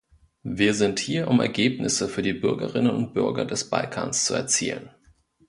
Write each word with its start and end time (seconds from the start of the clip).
Wir 0.41 0.73
sind 0.73 0.97
hier, 0.99 1.27
um 1.27 1.39
Ergebnisse 1.39 2.09
für 2.09 2.23
die 2.23 2.33
Bürgerinnen 2.33 2.89
und 2.89 3.13
Bürger 3.13 3.45
des 3.45 3.69
Balkans 3.69 4.25
zu 4.25 4.33
erzielen. 4.33 4.89